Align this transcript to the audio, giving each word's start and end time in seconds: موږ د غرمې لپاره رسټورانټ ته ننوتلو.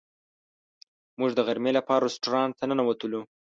موږ 1.19 1.31
د 1.35 1.39
غرمې 1.47 1.71
لپاره 1.77 2.03
رسټورانټ 2.07 2.51
ته 2.59 2.63
ننوتلو. 2.69 3.21